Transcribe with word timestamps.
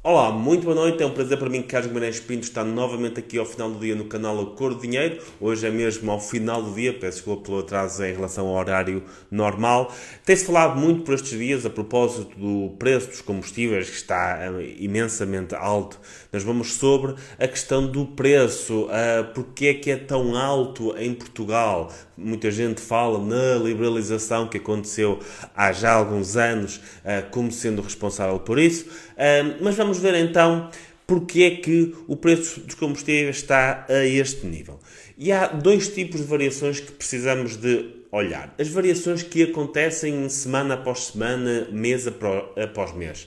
Olá, 0.00 0.30
muito 0.30 0.62
boa 0.62 0.76
noite. 0.76 1.02
É 1.02 1.06
um 1.06 1.10
prazer 1.10 1.36
para 1.36 1.50
mim 1.50 1.60
que 1.60 1.66
Carlos 1.66 1.88
Guimarães 1.88 2.20
Pinto 2.20 2.44
está 2.44 2.62
novamente 2.62 3.18
aqui 3.18 3.36
ao 3.36 3.44
final 3.44 3.68
do 3.68 3.80
dia 3.80 3.96
no 3.96 4.04
canal 4.04 4.46
Cor 4.54 4.72
do 4.72 4.80
Dinheiro. 4.80 5.20
Hoje 5.40 5.66
é 5.66 5.70
mesmo 5.72 6.08
ao 6.12 6.20
final 6.20 6.62
do 6.62 6.72
dia, 6.72 6.92
peço 6.92 7.16
desculpa 7.16 7.46
pelo 7.46 7.58
atraso 7.58 8.04
em 8.04 8.14
relação 8.14 8.46
ao 8.46 8.54
horário 8.54 9.02
normal. 9.28 9.92
Tem-se 10.24 10.44
falado 10.44 10.78
muito 10.78 11.02
por 11.02 11.14
estes 11.14 11.36
dias 11.36 11.66
a 11.66 11.70
propósito 11.70 12.38
do 12.38 12.76
preço 12.78 13.08
dos 13.08 13.20
combustíveis, 13.20 13.90
que 13.90 13.96
está 13.96 14.38
eh, 14.40 14.76
imensamente 14.78 15.56
alto. 15.56 15.98
Nós 16.32 16.44
vamos 16.44 16.74
sobre 16.74 17.16
a 17.36 17.48
questão 17.48 17.84
do 17.84 18.06
preço, 18.06 18.84
uh, 18.84 19.32
porque 19.34 19.66
é 19.66 19.74
que 19.74 19.90
é 19.90 19.96
tão 19.96 20.36
alto 20.36 20.94
em 20.96 21.12
Portugal. 21.12 21.92
Muita 22.16 22.50
gente 22.50 22.80
fala 22.80 23.18
na 23.18 23.56
liberalização 23.62 24.46
que 24.46 24.58
aconteceu 24.58 25.18
há 25.56 25.72
já 25.72 25.92
alguns 25.92 26.36
anos, 26.36 26.76
uh, 26.76 27.28
como 27.32 27.50
sendo 27.50 27.82
responsável 27.82 28.38
por 28.38 28.58
isso. 28.58 28.86
Uh, 28.86 29.56
mas 29.60 29.74
vamos 29.74 29.87
vamos 29.88 30.00
ver 30.00 30.14
então 30.16 30.68
porque 31.06 31.42
é 31.42 31.50
que 31.56 31.94
o 32.06 32.14
preço 32.14 32.60
dos 32.60 32.74
combustíveis 32.74 33.36
está 33.36 33.86
a 33.88 34.04
este 34.04 34.46
nível. 34.46 34.78
E 35.16 35.32
há 35.32 35.46
dois 35.46 35.88
tipos 35.88 36.20
de 36.20 36.26
variações 36.26 36.80
que 36.80 36.92
precisamos 36.92 37.56
de 37.56 37.88
olhar. 38.12 38.54
As 38.58 38.68
variações 38.68 39.22
que 39.22 39.42
acontecem 39.42 40.28
semana 40.28 40.74
após 40.74 41.06
semana, 41.06 41.66
mês 41.72 42.06
após 42.06 42.94
mês. 42.94 43.22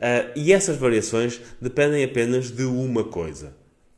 Uh, 0.00 0.32
e 0.34 0.52
essas 0.52 0.76
variações 0.76 1.40
dependem 1.60 2.02
apenas 2.02 2.50
de 2.50 2.64
uma 2.64 3.04
coisa. 3.04 3.54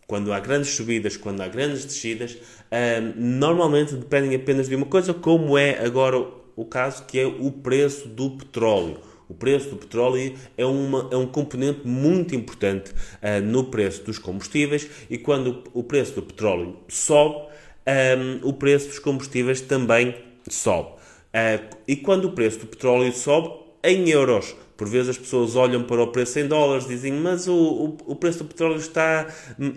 Quando 0.06 0.30
há 0.30 0.38
grandes 0.38 0.74
subidas, 0.74 1.16
quando 1.16 1.40
há 1.40 1.48
grandes 1.48 1.87
descidas, 1.87 2.32
uh, 2.32 3.15
normalmente 3.16 3.95
dependem 3.95 4.34
apenas 4.34 4.68
de 4.68 4.74
uma 4.74 4.84
coisa, 4.84 5.15
como 5.15 5.56
é 5.56 5.82
agora 5.82 6.18
o 6.54 6.66
caso, 6.66 7.06
que 7.06 7.18
é 7.18 7.24
o 7.24 7.51
preço 7.51 8.09
do 8.09 8.32
petróleo 8.32 9.12
o 9.32 9.34
preço 9.34 9.70
do 9.70 9.77
petróleo 9.77 10.34
é, 10.59 10.64
uma, 10.66 11.09
é 11.10 11.16
um 11.16 11.27
componente 11.27 11.80
muito 11.86 12.34
importante 12.34 12.90
uh, 12.92 13.42
no 13.42 13.64
preço 13.64 14.04
dos 14.04 14.18
combustíveis 14.18 14.88
e 15.09 15.16
quando 15.16 15.65
o 15.73 15.82
preço 15.82 16.15
do 16.16 16.23
petróleo 16.23 16.76
sobe, 16.87 17.48
um, 17.87 18.46
o 18.46 18.52
preço 18.52 18.88
dos 18.88 18.98
combustíveis 18.98 19.62
também 19.62 20.15
sobe. 20.48 20.90
Uh, 20.90 21.76
e 21.88 21.96
quando 21.96 22.26
o 22.26 22.32
preço 22.32 22.59
do 22.59 22.66
petróleo 22.66 23.10
sobe, 23.12 23.62
em 23.82 24.10
euros. 24.10 24.54
Por 24.76 24.88
vezes 24.88 25.10
as 25.10 25.18
pessoas 25.18 25.57
olham 25.57 25.82
para 25.85 26.02
o 26.02 26.09
preço 26.09 26.38
em 26.38 26.46
dólares, 26.46 26.87
dizem, 26.87 27.12
mas 27.12 27.48
o, 27.48 27.54
o, 27.54 27.96
o 28.12 28.16
preço 28.16 28.38
do 28.38 28.45
petróleo 28.45 28.76
está 28.76 29.26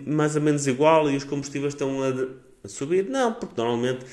mais 0.06 0.36
ou 0.36 0.42
menos 0.42 0.66
igual 0.66 1.10
e 1.10 1.16
os 1.16 1.24
combustíveis 1.24 1.72
estão 1.72 2.02
a, 2.02 2.08
subir? 2.68 3.08
Não, 3.08 3.32
porque 3.32 3.54
normalmente 3.56 4.04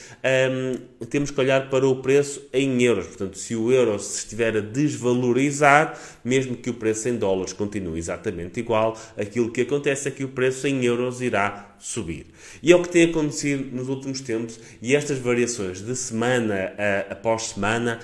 um, 1.02 1.06
temos 1.06 1.32
que 1.32 1.40
olhar 1.40 1.70
para 1.70 1.88
o 1.88 1.98
preço 1.98 2.42
em 2.54 2.82
euros. 2.84 3.08
Portanto, 3.08 3.38
se 3.38 3.56
o 3.56 3.72
euro 3.72 3.98
se 4.00 4.20
estiver 4.20 4.58
a 4.58 4.62
desvalorizar, 4.62 6.00
mesmo 6.24 6.56
que 6.56 6.70
o 6.70 6.74
preço 6.74 7.10
em 7.10 7.16
dólares 7.16 7.54
continue 7.54 7.98
exatamente 7.98 8.60
igual, 8.60 8.98
aquilo 9.18 9.52
que 9.52 9.62
acontece 9.62 10.08
é 10.08 10.12
que 10.12 10.24
o 10.24 10.30
preço 10.30 10.68
em 10.68 10.84
euros 10.84 11.22
irá 11.22 11.76
subir. 11.80 12.28
E 12.62 12.72
é 12.72 12.76
o 12.76 12.82
que 12.82 12.90
tem 12.90 13.04
acontecido 13.04 13.76
nos 13.76 13.90
últimos 13.90 14.22
tempos, 14.22 14.60
e 14.82 14.96
estas 14.96 15.20
variações 15.20 15.82
de 15.82 15.96
semana 15.96 16.74
uh, 16.74 17.12
após 17.12 17.44
semana 17.50 18.00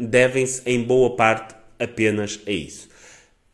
um, 0.00 0.06
devem-se, 0.06 0.62
em 0.64 0.82
boa 0.82 1.14
parte, 1.14 1.54
apenas 1.78 2.40
a 2.46 2.50
isso. 2.50 2.88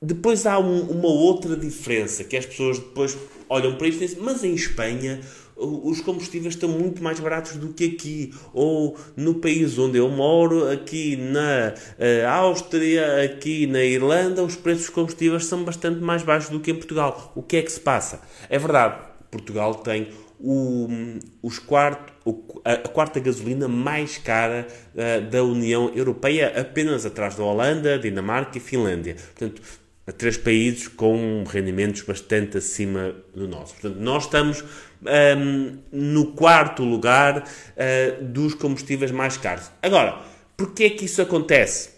Depois 0.00 0.46
há 0.46 0.58
um, 0.58 0.80
uma 0.90 1.08
outra 1.08 1.56
diferença 1.56 2.24
que 2.24 2.36
as 2.36 2.46
pessoas 2.46 2.78
depois 2.78 3.16
olham 3.48 3.76
para 3.76 3.86
isto 3.88 4.02
e 4.02 4.06
dizem, 4.06 4.22
mas 4.22 4.42
em 4.42 4.54
Espanha 4.54 5.20
os 5.62 6.00
combustíveis 6.00 6.54
estão 6.54 6.68
muito 6.68 7.02
mais 7.02 7.20
baratos 7.20 7.56
do 7.56 7.72
que 7.72 7.84
aqui, 7.84 8.34
ou 8.52 8.96
no 9.16 9.34
país 9.36 9.78
onde 9.78 9.98
eu 9.98 10.08
moro, 10.08 10.70
aqui 10.70 11.16
na 11.16 11.74
uh, 11.74 12.28
Áustria, 12.28 13.24
aqui 13.24 13.66
na 13.66 13.82
Irlanda, 13.82 14.42
os 14.42 14.56
preços 14.56 14.86
dos 14.86 14.94
combustíveis 14.94 15.44
são 15.46 15.64
bastante 15.64 16.00
mais 16.00 16.22
baixos 16.22 16.50
do 16.50 16.60
que 16.60 16.70
em 16.70 16.74
Portugal. 16.74 17.32
O 17.34 17.42
que 17.42 17.56
é 17.56 17.62
que 17.62 17.70
se 17.70 17.80
passa? 17.80 18.20
É 18.48 18.58
verdade, 18.58 18.98
Portugal 19.30 19.76
tem 19.76 20.08
o, 20.38 20.88
os 21.42 21.58
quarto, 21.58 22.12
a 22.64 22.76
quarta 22.88 23.20
gasolina 23.20 23.68
mais 23.68 24.18
cara 24.18 24.66
uh, 24.94 25.30
da 25.30 25.44
União 25.44 25.92
Europeia, 25.94 26.52
apenas 26.60 27.06
atrás 27.06 27.36
da 27.36 27.44
Holanda, 27.44 27.98
Dinamarca 27.98 28.58
e 28.58 28.60
Finlândia. 28.60 29.14
Portanto, 29.14 29.62
a 30.06 30.12
três 30.12 30.36
países 30.36 30.88
com 30.88 31.44
rendimentos 31.46 32.02
bastante 32.02 32.58
acima 32.58 33.14
do 33.34 33.46
nosso. 33.46 33.74
Portanto, 33.74 34.00
nós 34.00 34.24
estamos 34.24 34.64
um, 35.02 35.78
no 35.92 36.32
quarto 36.32 36.82
lugar 36.82 37.38
uh, 37.38 38.24
dos 38.24 38.54
combustíveis 38.54 39.10
mais 39.10 39.36
caros. 39.36 39.70
Agora, 39.80 40.20
porquê 40.56 40.84
é 40.84 40.90
que 40.90 41.04
isso 41.04 41.22
acontece? 41.22 41.90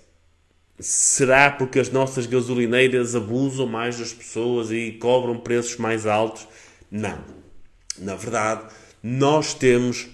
Será 0.79 1.51
porque 1.51 1.79
as 1.79 1.89
nossas 1.89 2.27
gasolineiras 2.27 3.15
abusam 3.15 3.67
mais 3.67 3.99
das 3.99 4.13
pessoas 4.13 4.71
e 4.71 4.93
cobram 4.93 5.39
preços 5.39 5.77
mais 5.77 6.05
altos? 6.05 6.47
Não. 6.91 7.19
Na 7.99 8.17
verdade, 8.17 8.65
nós 9.03 9.55
temos 9.55 10.09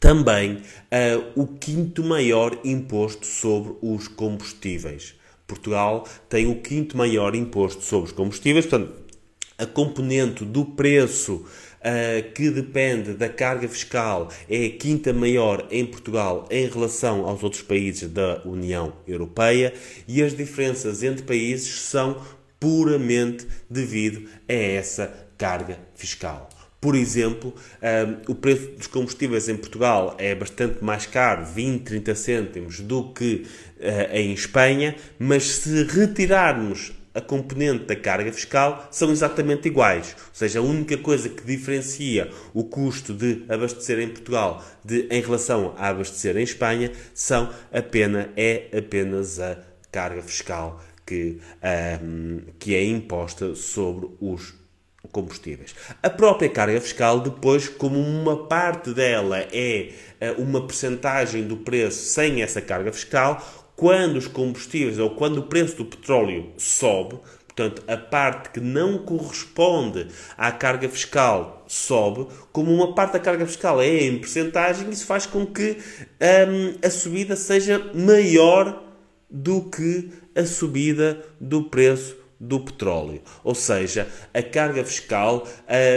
também 0.00 0.54
uh, 0.54 1.40
o 1.40 1.46
quinto 1.46 2.02
maior 2.04 2.58
imposto 2.64 3.26
sobre 3.26 3.74
os 3.80 4.08
combustíveis. 4.08 5.14
Portugal 5.46 6.06
tem 6.28 6.46
o 6.46 6.60
quinto 6.60 6.96
maior 6.96 7.34
imposto 7.34 7.82
sobre 7.82 8.06
os 8.06 8.12
combustíveis, 8.12 8.66
portanto, 8.66 9.06
a 9.58 9.64
componente 9.64 10.44
do 10.44 10.64
preço 10.64 11.34
uh, 11.34 12.32
que 12.34 12.50
depende 12.50 13.14
da 13.14 13.28
carga 13.28 13.66
fiscal 13.68 14.28
é 14.48 14.66
a 14.66 14.70
quinta 14.70 15.12
maior 15.12 15.66
em 15.70 15.86
Portugal 15.86 16.46
em 16.50 16.68
relação 16.68 17.26
aos 17.26 17.42
outros 17.42 17.62
países 17.62 18.10
da 18.10 18.42
União 18.44 18.92
Europeia 19.06 19.72
e 20.06 20.22
as 20.22 20.36
diferenças 20.36 21.02
entre 21.02 21.22
países 21.22 21.80
são 21.80 22.20
puramente 22.60 23.46
devido 23.68 24.28
a 24.48 24.52
essa 24.52 25.26
carga 25.38 25.78
fiscal. 25.94 26.48
Por 26.80 26.94
exemplo, 26.94 27.54
um, 28.28 28.32
o 28.32 28.34
preço 28.34 28.70
dos 28.72 28.86
combustíveis 28.86 29.48
em 29.48 29.56
Portugal 29.56 30.14
é 30.18 30.34
bastante 30.34 30.84
mais 30.84 31.06
caro, 31.06 31.44
20, 31.44 31.82
30 31.82 32.14
cêntimos, 32.14 32.80
do 32.80 33.12
que 33.12 33.46
uh, 33.78 34.14
em 34.14 34.32
Espanha, 34.32 34.94
mas 35.18 35.44
se 35.44 35.84
retirarmos 35.84 36.92
a 37.16 37.20
componente 37.20 37.84
da 37.86 37.96
carga 37.96 38.30
fiscal 38.30 38.86
são 38.90 39.10
exatamente 39.10 39.66
iguais. 39.66 40.14
Ou 40.18 40.34
seja, 40.34 40.58
a 40.58 40.62
única 40.62 40.98
coisa 40.98 41.30
que 41.30 41.42
diferencia 41.44 42.30
o 42.52 42.62
custo 42.64 43.14
de 43.14 43.42
abastecer 43.48 43.98
em 44.00 44.08
Portugal 44.08 44.62
de, 44.84 45.08
em 45.10 45.22
relação 45.22 45.74
a 45.78 45.88
abastecer 45.88 46.36
em 46.36 46.42
Espanha 46.42 46.92
são 47.14 47.50
apenas, 47.72 48.28
é 48.36 48.68
apenas 48.76 49.40
a 49.40 49.58
carga 49.90 50.20
fiscal 50.20 50.84
que, 51.06 51.38
um, 52.02 52.40
que 52.58 52.74
é 52.74 52.84
imposta 52.84 53.54
sobre 53.54 54.10
os 54.20 54.52
combustíveis. 55.16 55.74
A 56.02 56.10
própria 56.10 56.50
carga 56.50 56.78
fiscal, 56.78 57.20
depois, 57.20 57.68
como 57.70 57.98
uma 57.98 58.46
parte 58.46 58.92
dela 58.92 59.38
é 59.50 59.92
eh, 60.20 60.34
uma 60.36 60.66
percentagem 60.66 61.44
do 61.44 61.56
preço 61.56 62.04
sem 62.04 62.42
essa 62.42 62.60
carga 62.60 62.92
fiscal, 62.92 63.42
quando 63.74 64.16
os 64.16 64.28
combustíveis 64.28 64.98
ou 64.98 65.10
quando 65.10 65.38
o 65.38 65.44
preço 65.44 65.76
do 65.76 65.86
petróleo 65.86 66.52
sobe, 66.58 67.18
portanto, 67.46 67.82
a 67.88 67.96
parte 67.96 68.50
que 68.50 68.60
não 68.60 68.98
corresponde 68.98 70.08
à 70.36 70.52
carga 70.52 70.86
fiscal 70.86 71.64
sobe, 71.66 72.26
como 72.52 72.70
uma 72.74 72.94
parte 72.94 73.14
da 73.14 73.20
carga 73.20 73.46
fiscal 73.46 73.80
é 73.80 74.04
em 74.04 74.18
percentagem, 74.18 74.90
isso 74.90 75.06
faz 75.06 75.24
com 75.24 75.46
que 75.46 75.78
hum, 76.20 76.74
a 76.84 76.90
subida 76.90 77.36
seja 77.36 77.90
maior 77.94 78.82
do 79.30 79.62
que 79.62 80.10
a 80.34 80.44
subida 80.44 81.24
do 81.40 81.64
preço 81.64 82.25
do 82.38 82.60
petróleo. 82.60 83.20
Ou 83.42 83.54
seja, 83.54 84.08
a 84.32 84.42
carga 84.42 84.84
fiscal 84.84 85.46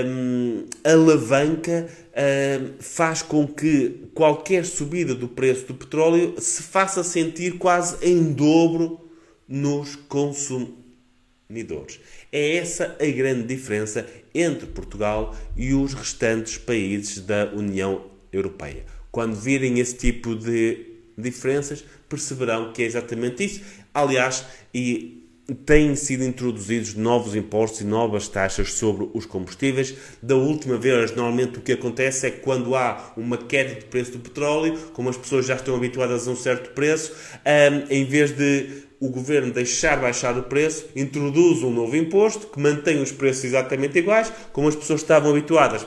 hum, 0.06 0.66
alavanca, 0.84 1.90
hum, 1.90 2.74
faz 2.80 3.22
com 3.22 3.48
que 3.48 4.08
qualquer 4.14 4.66
subida 4.66 5.14
do 5.14 5.28
preço 5.28 5.68
do 5.68 5.74
petróleo 5.74 6.36
se 6.40 6.64
faça 6.64 7.04
sentir 7.04 7.58
quase 7.58 7.98
em 8.06 8.32
dobro 8.32 9.00
nos 9.48 9.96
consumidores. 9.96 12.00
É 12.32 12.58
essa 12.58 12.96
a 13.00 13.06
grande 13.06 13.48
diferença 13.48 14.06
entre 14.34 14.68
Portugal 14.68 15.36
e 15.58 15.74
os 15.74 15.94
restantes 15.94 16.58
países 16.58 17.20
da 17.20 17.52
União 17.54 18.06
Europeia. 18.32 18.86
Quando 19.12 19.36
virem 19.36 19.80
esse 19.80 19.96
tipo 19.96 20.36
de 20.36 20.86
diferenças, 21.18 21.84
perceberão 22.08 22.72
que 22.72 22.84
é 22.84 22.86
exatamente 22.86 23.44
isso. 23.44 23.62
Aliás, 23.94 24.46
e 24.74 25.20
têm 25.56 25.96
sido 25.96 26.24
introduzidos 26.24 26.94
novos 26.94 27.36
impostos 27.36 27.82
e 27.82 27.84
novas 27.84 28.28
taxas 28.28 28.74
sobre 28.74 29.10
os 29.14 29.26
combustíveis. 29.26 29.96
Da 30.22 30.36
última 30.36 30.78
vez, 30.78 31.12
normalmente 31.12 31.60
o 31.60 31.62
que 31.62 31.74
acontece 31.74 32.28
é 32.28 32.32
que 32.32 32.40
quando 32.40 32.76
há 32.76 33.14
uma 33.18 33.38
queda 33.38 33.76
de 33.76 33.86
preço 33.86 34.12
do 34.14 34.20
petróleo, 34.20 34.78
como 34.94 35.10
as 35.10 35.18
pessoas 35.18 35.46
já 35.46 35.56
estão 35.56 35.76
habituadas 35.76 36.28
a 36.28 36.32
um 36.32 36.36
certo 36.36 36.72
preço, 36.72 37.14
um, 37.46 37.94
em 37.94 38.06
vez 38.06 38.32
de 38.32 38.88
o 39.00 39.10
governo 39.10 39.54
deixar 39.54 40.00
baixar 40.00 40.38
o 40.38 40.44
preço, 40.44 40.88
introduz 40.96 41.64
um 41.64 41.72
novo 41.72 41.96
imposto 41.96 42.48
que 42.48 42.60
mantém 42.60 43.02
os 43.02 43.12
preços 43.12 43.46
exatamente 43.46 43.98
iguais, 43.98 44.32
como 44.52 44.68
as 44.68 44.76
pessoas 44.76 45.02
estavam 45.02 45.32
habituadas 45.32 45.86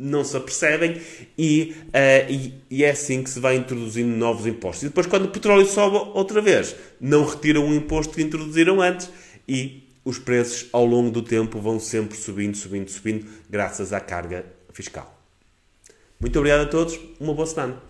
não 0.00 0.24
se 0.24 0.34
apercebem 0.34 1.00
e, 1.36 1.76
uh, 1.88 2.32
e, 2.32 2.54
e, 2.70 2.84
é 2.84 2.90
assim 2.90 3.22
que 3.22 3.28
se 3.28 3.38
vai 3.38 3.56
introduzindo 3.56 4.16
novos 4.16 4.46
impostos. 4.46 4.84
E 4.84 4.86
depois, 4.86 5.06
quando 5.06 5.26
o 5.26 5.28
petróleo 5.28 5.66
sobe 5.66 5.96
outra 6.14 6.40
vez, 6.40 6.74
não 6.98 7.24
retiram 7.24 7.68
o 7.68 7.74
imposto 7.74 8.14
que 8.14 8.22
introduziram 8.22 8.80
antes 8.80 9.10
e 9.46 9.86
os 10.04 10.18
preços 10.18 10.68
ao 10.72 10.86
longo 10.86 11.10
do 11.10 11.22
tempo 11.22 11.60
vão 11.60 11.78
sempre 11.78 12.16
subindo, 12.16 12.56
subindo, 12.56 12.90
subindo, 12.90 13.26
graças 13.48 13.92
à 13.92 14.00
carga 14.00 14.46
fiscal. 14.72 15.20
Muito 16.18 16.38
obrigado 16.38 16.62
a 16.62 16.66
todos, 16.66 16.98
uma 17.20 17.34
boa 17.34 17.46
semana. 17.46 17.89